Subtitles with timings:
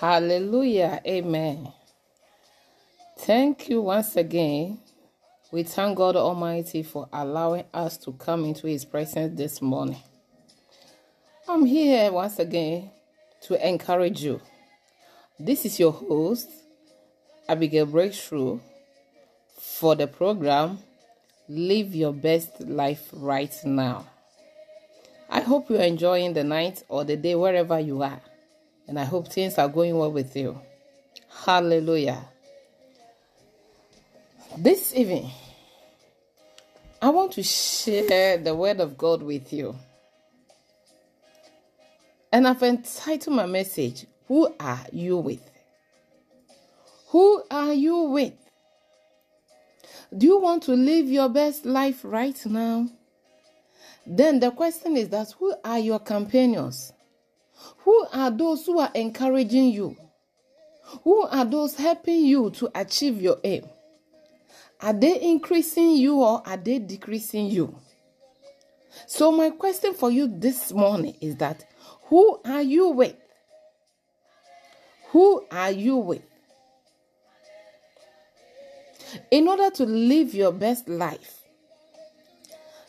[0.00, 1.02] Hallelujah.
[1.06, 1.70] Amen.
[3.18, 4.78] Thank you once again.
[5.52, 10.02] We thank God Almighty for allowing us to come into His presence this morning.
[11.46, 12.90] I'm here once again
[13.42, 14.40] to encourage you.
[15.38, 16.48] This is your host,
[17.46, 18.58] Abigail Breakthrough,
[19.58, 20.78] for the program
[21.46, 24.06] Live Your Best Life Right Now.
[25.28, 28.22] I hope you're enjoying the night or the day wherever you are,
[28.90, 30.60] and I hope things are going well with you.
[31.44, 32.24] Hallelujah.
[34.58, 35.30] This evening,
[37.00, 39.76] I want to share the Word of God with you.
[42.32, 45.48] And I've entitled my message, Who Are You With?
[47.10, 48.34] Who are you with?
[50.16, 52.88] Do you want to live your best life right now?
[54.04, 56.92] Then the question is that who are your companions?
[57.84, 59.96] Who are those who are encouraging you?
[61.04, 63.64] Who are those helping you to achieve your aim?
[64.80, 67.76] Are they increasing you or are they decreasing you?
[69.06, 71.64] So, my question for you this morning is that
[72.04, 73.16] who are you with?
[75.10, 76.22] Who are you with?
[79.30, 81.42] In order to live your best life,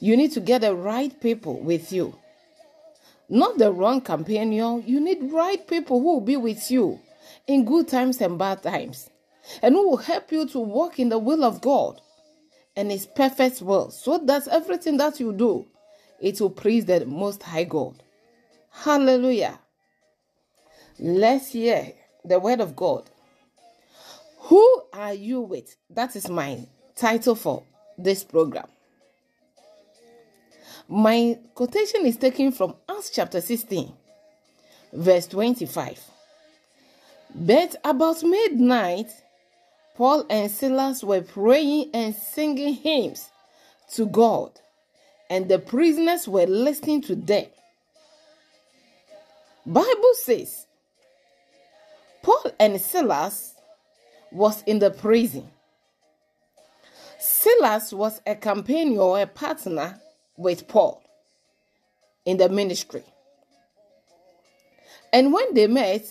[0.00, 2.16] you need to get the right people with you.
[3.28, 4.82] Not the wrong companion.
[4.86, 6.98] You need right people who will be with you
[7.46, 9.10] in good times and bad times,
[9.62, 12.00] and who will help you to walk in the will of God
[12.76, 15.66] and His perfect will, so that everything that you do,
[16.20, 18.02] it will please the Most High God.
[18.70, 19.58] Hallelujah.
[20.98, 21.92] Let's hear
[22.24, 23.10] the word of God.
[24.42, 25.76] Who are you with?
[25.90, 27.64] That is my title for
[27.96, 28.68] this program.
[30.90, 33.92] My quotation is taken from Acts chapter 16,
[34.94, 36.00] verse 25.
[37.34, 39.10] But about midnight,
[39.96, 43.28] Paul and Silas were praying and singing hymns
[43.92, 44.52] to God,
[45.28, 47.44] and the prisoners were listening to them.
[49.66, 50.66] Bible says
[52.22, 53.52] Paul and Silas
[54.32, 55.50] was in the prison.
[57.18, 60.00] Silas was a companion or a partner
[60.38, 61.02] with Paul
[62.24, 63.02] in the ministry.
[65.12, 66.06] And when they met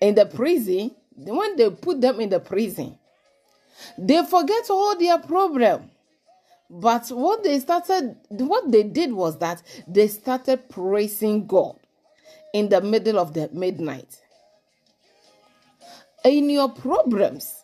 [0.00, 2.98] in the prison, when they put them in the prison,
[3.98, 5.90] they forget all their problem.
[6.70, 11.76] But what they started, what they did was that they started praising God
[12.54, 14.18] in the middle of the midnight.
[16.24, 17.62] In your problems,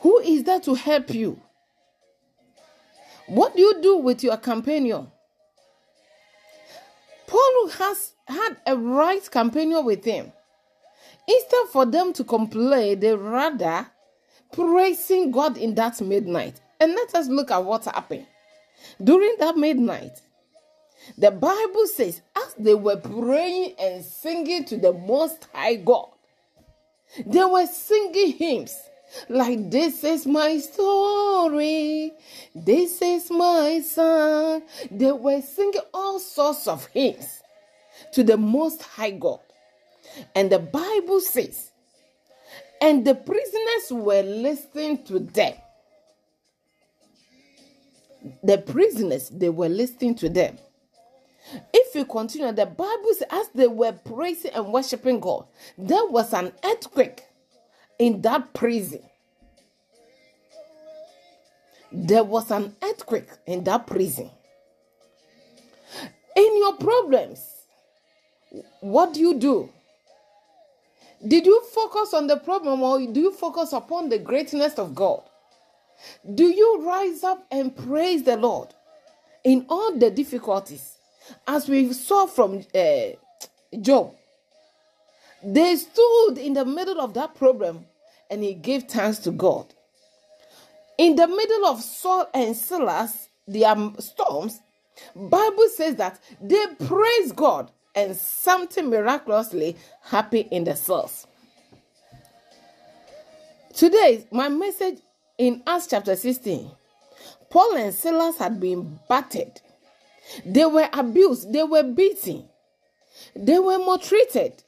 [0.00, 1.40] who is there to help you?
[3.28, 5.08] What do you do with your companion?
[7.26, 10.32] Paul has had a right companion with him.
[11.26, 13.86] Instead for them to complain, they rather
[14.50, 16.58] praising God in that midnight.
[16.80, 18.26] And let us look at what happened.
[19.02, 20.22] During that midnight,
[21.18, 26.08] the Bible says, as they were praying and singing to the Most High God,
[27.26, 28.74] they were singing hymns
[29.28, 32.12] like, This is my story,
[32.54, 34.62] this is my song.
[34.90, 37.42] They were singing all sorts of hymns
[38.12, 39.40] to the Most High God.
[40.34, 41.70] And the Bible says,
[42.80, 45.54] and the prisoners were listening to them.
[48.42, 50.58] The prisoners, they were listening to them.
[51.72, 55.46] If you continue, the Bible says, as they were praising and worshiping God,
[55.78, 57.22] there was an earthquake
[57.98, 59.02] in that prison.
[61.92, 64.30] There was an earthquake in that prison.
[66.36, 67.40] In your problems,
[68.80, 69.70] what do you do?
[71.26, 75.22] Did you focus on the problem or do you focus upon the greatness of God?
[76.34, 78.68] Do you rise up and praise the Lord
[79.42, 80.98] in all the difficulties?
[81.46, 83.08] As we saw from uh,
[83.80, 84.14] Job,
[85.42, 87.86] they stood in the middle of that problem
[88.30, 89.74] and he gave thanks to God.
[90.98, 94.60] In the middle of Saul and Silas, their um, storms,
[95.14, 101.26] Bible says that they praise God and something miraculously happened in the cells.
[103.74, 104.98] Today, my message
[105.38, 106.70] in Acts chapter 16
[107.48, 109.60] Paul and Silas had been battered,
[110.44, 112.44] they were abused, they were beaten,
[113.34, 114.62] they were maltreated,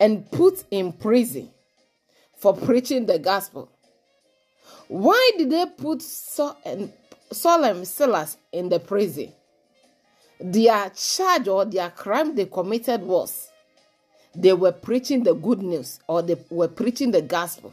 [0.00, 1.50] and put in prison
[2.36, 3.70] for preaching the gospel.
[4.88, 6.92] Why did they put Saul and,
[7.32, 9.32] Saul and Silas in the prison?
[10.40, 13.48] Their charge or their crime they committed was
[14.34, 17.72] they were preaching the good news or they were preaching the gospel.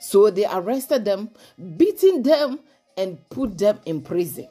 [0.00, 1.30] So they arrested them,
[1.76, 2.60] beating them,
[2.96, 4.48] and put them in prison.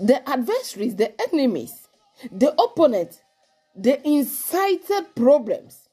[0.00, 1.88] The adversaries, the enemies,
[2.30, 3.20] the opponents,
[3.74, 5.88] they incited problems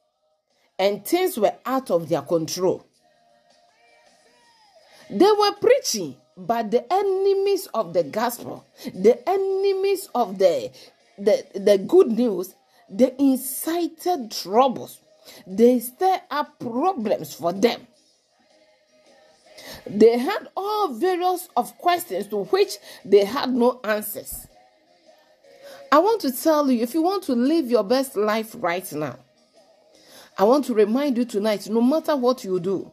[0.79, 2.85] and things were out of their control.
[5.09, 10.71] They were preaching, but the enemies of the gospel, the enemies of the,
[11.17, 12.53] the, the good news,
[12.89, 14.99] they incited troubles.
[15.45, 17.87] They stirred up problems for them.
[19.85, 24.47] They had all various of questions to which they had no answers.
[25.91, 29.17] I want to tell you if you want to live your best life right now,
[30.37, 32.91] I want to remind you tonight no matter what you do,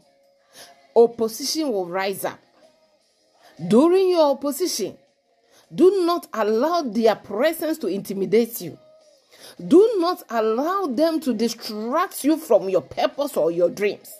[0.94, 2.38] opposition will rise up.
[3.68, 4.96] During your opposition,
[5.74, 8.78] do not allow their presence to intimidate you.
[9.66, 14.12] Do not allow them to distract you from your purpose or your dreams.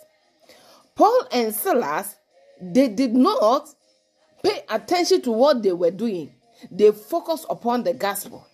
[0.95, 2.17] Paul and Silas,
[2.61, 3.69] they did not
[4.43, 6.35] pay attention to what they were doing,
[6.71, 8.47] they focused upon the gospel.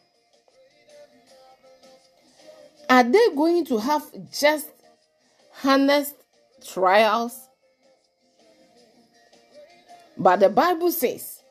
[2.90, 4.66] Are they going to have just
[5.64, 6.16] honest
[6.66, 7.48] trials?
[10.19, 11.42] But the Bible says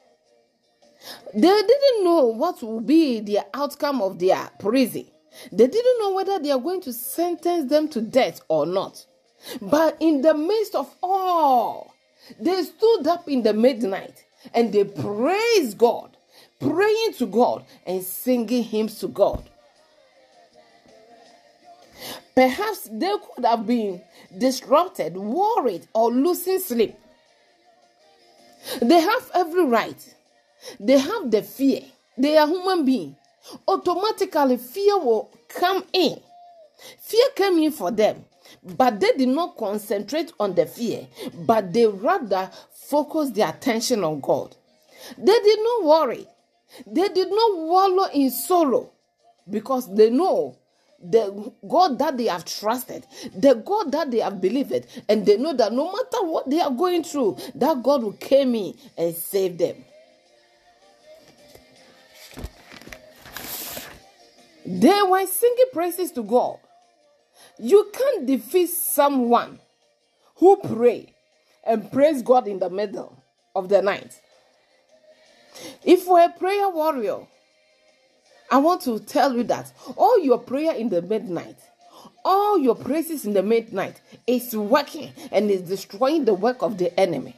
[1.33, 5.06] they didn't know what will be the outcome of their prison.
[5.53, 9.06] They didn't know whether they are going to sentence them to death or not.
[9.62, 11.94] But in the midst of all,
[12.38, 16.18] they stood up in the midnight and they praised God,
[16.59, 19.50] praying to God and singing hymns to God.
[22.36, 24.01] Perhaps they could have been
[24.38, 26.96] disrupted, worried, or losing sleep.
[28.81, 30.16] They have every right.
[30.80, 31.81] They have the fear.
[32.18, 33.16] They are human beings.
[33.68, 36.19] Automatically, fear will come in.
[37.00, 38.25] Fear came in for them,
[38.63, 44.19] but they did not concentrate on the fear, but they rather focused their attention on
[44.19, 44.56] God.
[45.18, 46.28] They did not worry.
[46.86, 48.92] They did not wallow in sorrow
[49.50, 50.57] because they know
[51.01, 53.06] the God that they have trusted,
[53.36, 56.72] the God that they have believed, and they know that no matter what they are
[56.72, 59.86] going through, that God will come in and save them.
[64.66, 66.57] They were singing praises to God.
[67.57, 69.60] You can't defeat someone
[70.36, 71.13] who pray
[71.66, 73.22] and praise God in the middle
[73.56, 74.19] of the night.
[75.84, 77.28] If we're a prayer warrior,
[78.51, 81.57] I want to tell you that all your prayer in the midnight,
[82.25, 86.98] all your praises in the midnight is working and is destroying the work of the
[87.00, 87.36] enemy.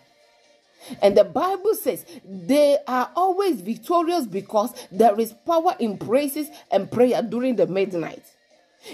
[1.02, 6.92] And the Bible says they are always victorious because there is power in praises and
[6.92, 8.24] prayer during the midnight.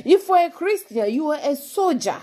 [0.04, 2.18] If you're a Christian, you are a soldier.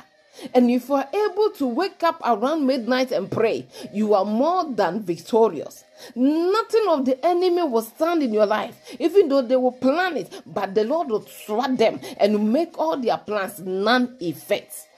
[0.53, 4.65] And if you are able to wake up around midnight and pray, you are more
[4.73, 5.85] than victorious.
[6.15, 10.43] Nothing of the enemy will stand in your life, even though they will plan it,
[10.45, 14.89] but the Lord will thwart them and make all their plans non effect.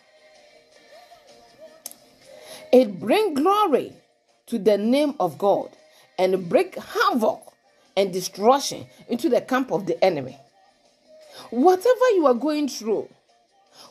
[2.72, 3.92] It brings glory
[4.46, 5.70] to the name of God
[6.18, 7.52] and bring havoc
[7.96, 10.38] and destruction into the camp of the enemy.
[11.50, 13.08] Whatever you are going through,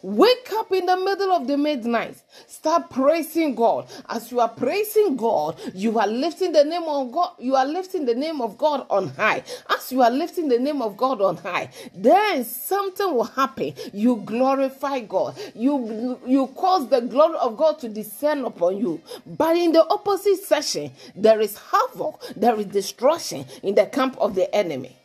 [0.01, 2.15] Wake up in the middle of the midnight.
[2.48, 3.88] Start praising God.
[4.10, 7.32] As you are praising God, you are lifting the name of God.
[7.39, 9.44] You are lifting the name of God on high.
[9.70, 13.74] As you are lifting the name of God on high, then something will happen.
[13.94, 15.38] You glorify God.
[15.56, 19.01] You you cause the glory of God to descend upon you.
[19.25, 24.36] But in the opposite section, there is havoc, there is destruction in the camp of
[24.36, 24.96] the enemy.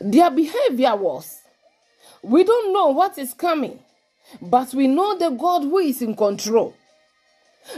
[0.00, 1.35] Their behavior was
[2.26, 3.78] we don't know what is coming,
[4.42, 6.74] but we know the God who is in control.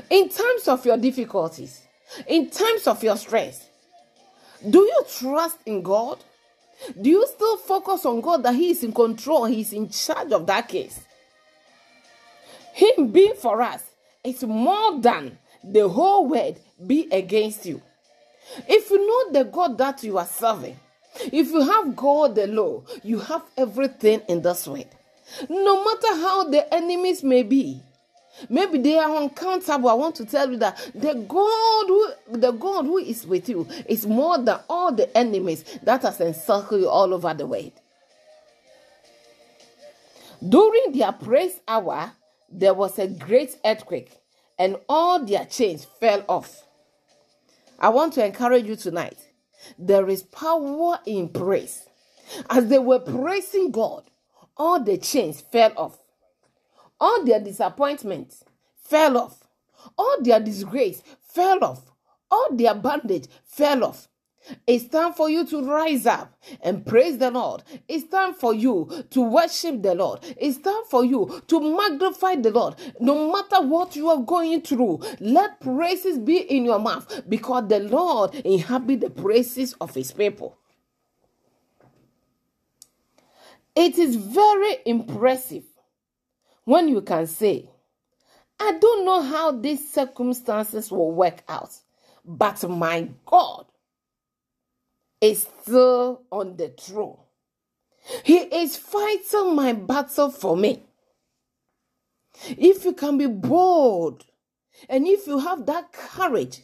[0.09, 1.83] In times of your difficulties,
[2.26, 3.69] in times of your stress,
[4.69, 6.19] do you trust in God?
[7.00, 10.33] Do you still focus on God that He is in control, He is in charge
[10.33, 10.99] of that case?
[12.73, 13.83] Him being for us
[14.25, 17.83] is more than the whole world be against you.
[18.67, 20.78] If you know the God that you are serving,
[21.21, 24.87] if you have God the law, you have everything in this world.
[25.49, 27.83] No matter how the enemies may be,
[28.49, 29.89] maybe they are uncountable.
[29.89, 33.67] I want to tell you that the God who the God who is with you
[33.87, 37.73] is more than all the enemies that has encircled you all over the world.
[40.47, 42.13] During their praise hour,
[42.51, 44.13] there was a great earthquake,
[44.59, 46.65] and all their chains fell off.
[47.79, 49.19] I want to encourage you tonight
[49.79, 51.87] there is power in praise.
[52.50, 54.05] As they were praising God,
[54.57, 55.99] all the chains fell off.
[57.00, 58.45] All their disappointments
[58.77, 59.45] fell off.
[59.97, 61.83] All their disgrace fell off.
[62.31, 64.09] All their bondage fell off.
[64.67, 67.62] It's time for you to rise up and praise the Lord.
[67.88, 70.21] It's time for you to worship the Lord.
[70.38, 72.76] It's time for you to magnify the Lord.
[73.00, 77.81] No matter what you are going through, let praises be in your mouth because the
[77.81, 80.57] Lord inhabit the praises of his people.
[83.76, 85.64] It is very impressive
[86.64, 87.71] when you can say,
[88.61, 91.71] I don't know how these circumstances will work out,
[92.25, 93.68] but my God
[95.21, 97.19] is still on the throne.
[98.25, 100.85] He is fighting my battle for me.
[102.49, 104.25] If you can be bold
[104.89, 106.63] and if you have that courage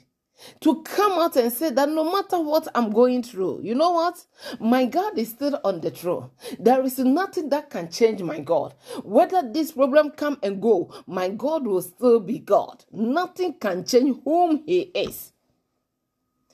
[0.60, 4.24] to come out and say that no matter what I'm going through, you know what?
[4.60, 6.30] My God is still on the throne.
[6.60, 8.74] There is nothing that can change my God.
[9.04, 12.84] Whether this problem come and go, my God will still be God.
[12.92, 15.33] Nothing can change whom He is.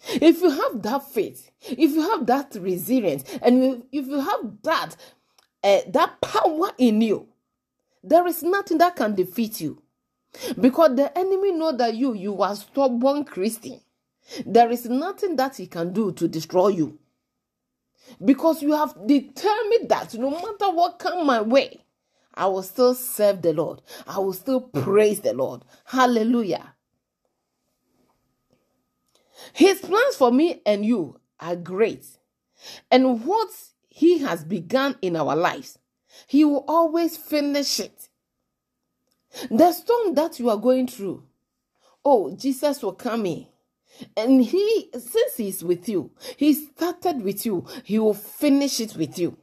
[0.09, 4.97] If you have that faith, if you have that resilience, and if you have that
[5.63, 7.29] uh, that power in you,
[8.03, 9.83] there is nothing that can defeat you.
[10.61, 13.81] Because the enemy know that you you are stubborn Christian.
[14.47, 16.99] There is nothing that he can do to destroy you.
[18.25, 21.85] Because you have determined that no matter what come my way,
[22.35, 23.83] I will still serve the Lord.
[24.07, 25.65] I will still praise the Lord.
[25.85, 26.75] Hallelujah.
[29.53, 32.07] His plans for me and you are great.
[32.91, 33.51] And what
[33.89, 35.79] he has begun in our lives,
[36.27, 38.09] he will always finish it.
[39.51, 41.25] The storm that you are going through,
[42.05, 43.47] oh, Jesus will come in.
[44.17, 49.19] And he, since he's with you, he started with you, he will finish it with
[49.19, 49.37] you.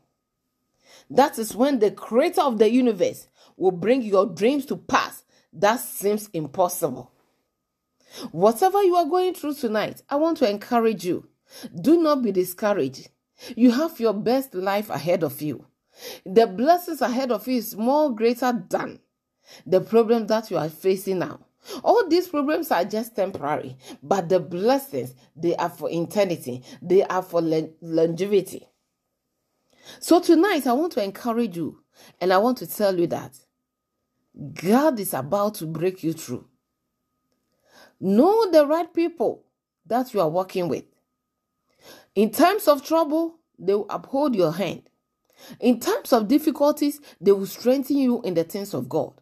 [1.10, 5.24] That is when the creator of the universe will bring your dreams to pass.
[5.54, 7.12] That seems impossible.
[8.31, 11.27] Whatever you are going through tonight, I want to encourage you.
[11.79, 13.09] Do not be discouraged.
[13.55, 15.65] You have your best life ahead of you.
[16.25, 19.00] The blessings ahead of you is more greater than
[19.65, 21.39] the problem that you are facing now.
[21.83, 26.63] All these problems are just temporary, but the blessings, they are for eternity.
[26.81, 28.67] They are for longevity.
[30.00, 31.81] So tonight, I want to encourage you
[32.21, 33.38] and I want to tell you that
[34.53, 36.45] God is about to break you through.
[38.00, 39.44] Know the right people
[39.86, 40.84] that you are working with.
[42.16, 44.84] In times of trouble, they will uphold your hand.
[45.60, 49.13] In times of difficulties, they will strengthen you in the things of God.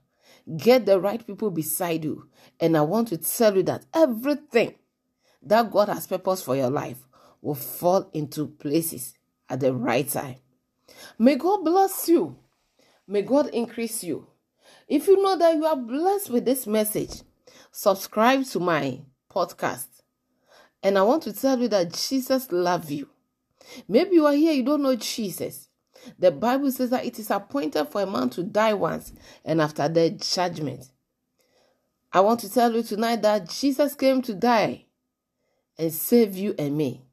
[0.57, 2.29] Get the right people beside you.
[2.59, 4.75] And I want to tell you that everything
[5.43, 7.07] that God has purposed for your life
[7.41, 9.13] will fall into places
[9.49, 10.35] at the right time.
[11.17, 12.37] May God bless you.
[13.07, 14.27] May God increase you.
[14.87, 17.21] If you know that you are blessed with this message,
[17.75, 19.87] subscribe to my podcast.
[20.81, 23.09] And I want to tell you that Jesus loves you.
[23.89, 25.67] Maybe you are here, you don't know Jesus.
[26.17, 29.11] The Bible says that it is appointed for a man to die once
[29.43, 30.85] and after that judgment.
[32.13, 34.85] I want to tell you tonight that Jesus came to die
[35.77, 37.03] and save you and me.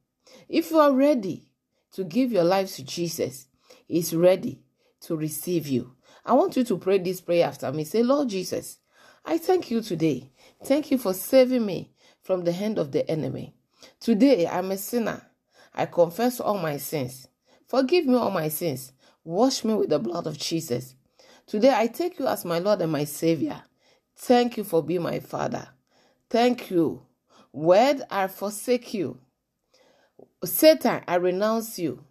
[0.49, 1.49] If you are ready
[1.95, 3.49] to give your life to Jesus,
[3.89, 4.63] He's ready
[5.01, 5.97] to receive you.
[6.25, 7.83] I want you to pray this prayer after me.
[7.83, 8.79] Say, Lord Jesus,
[9.25, 10.33] I thank you today
[10.65, 11.93] Thank you for saving me
[12.23, 13.55] from the hand of the enemy.
[14.01, 15.23] Today I'm a sinner.
[15.75, 17.29] I confess all my sins.
[17.69, 18.93] Forgive me all my sins.
[19.25, 20.95] Wash me with the blood of Jesus.
[21.47, 23.63] Today I take you as my Lord and my Savior.
[24.17, 25.69] Thank you for being my Father.
[26.31, 27.03] Thank you.
[27.53, 29.19] Word, I forsake you.
[30.45, 32.05] Satan, I renounce you.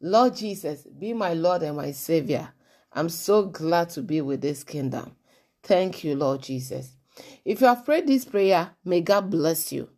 [0.00, 2.50] Lord Jesus, be my Lord and my Savior.
[2.92, 5.16] I'm so glad to be with this kingdom.
[5.62, 6.96] Thank you, Lord Jesus.
[7.44, 9.88] If you have prayed this prayer, may God bless you.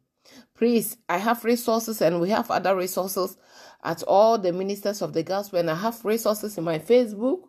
[0.55, 3.37] Please, I have resources and we have other resources
[3.83, 7.41] at all the ministers of the gospel, and I have resources in my Facebook,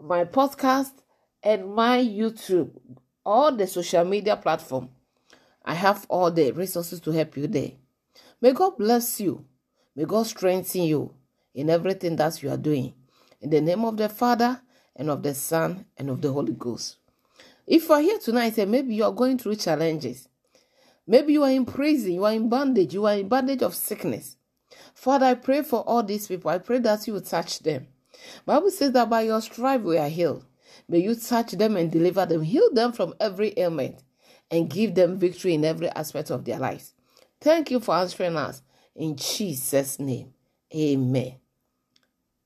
[0.00, 0.92] my podcast,
[1.42, 2.70] and my YouTube,
[3.24, 4.90] all the social media platform.
[5.64, 7.72] I have all the resources to help you there.
[8.40, 9.44] May God bless you.
[9.94, 11.14] May God strengthen you
[11.54, 12.94] in everything that you are doing.
[13.40, 14.60] In the name of the Father,
[14.96, 16.96] and of the Son, and of the Holy Ghost.
[17.66, 20.28] If you are here tonight and maybe you are going through challenges,
[21.06, 24.36] maybe you are in prison, you are in bondage, you are in bondage of sickness.
[24.94, 26.50] Father, I pray for all these people.
[26.50, 27.86] I pray that you will touch them.
[28.46, 30.44] Bible says that by your stripe we are healed.
[30.88, 34.02] May you touch them and deliver them, heal them from every ailment,
[34.50, 36.94] and give them victory in every aspect of their lives.
[37.40, 38.62] Thank you for answering us.
[38.94, 40.34] In Jesus' name,
[40.74, 41.36] amen.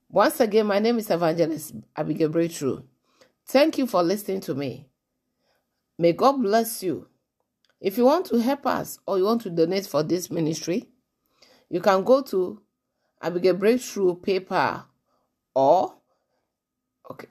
[0.08, 2.82] Once again, my name is Evangelist Abigail Breakthrough.
[3.46, 4.86] Thank you for listening to me.
[5.98, 7.08] May God bless you.
[7.80, 10.88] If you want to help us or you want to donate for this ministry,
[11.68, 12.60] you can go to
[13.20, 14.84] Abigail Breakthrough PayPal
[15.54, 15.94] or
[17.10, 17.28] okay